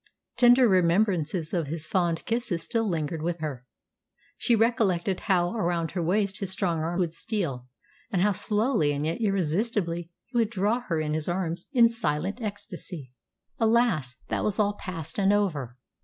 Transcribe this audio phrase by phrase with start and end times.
[0.35, 3.67] Tender remembrances of his fond kisses still lingered with her.
[4.35, 7.67] She recollected how around her waist his strong arm would steal,
[8.09, 12.41] and how slowly and yet irresistibly he would draw her in his arms in silent
[12.41, 13.11] ecstasy.
[13.59, 14.17] Alas!
[14.29, 15.77] that was all past and over.